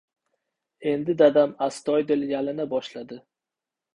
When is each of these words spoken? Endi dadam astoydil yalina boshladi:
Endi 0.91 1.15
dadam 1.19 1.53
astoydil 1.67 2.25
yalina 2.31 2.67
boshladi: 2.75 3.21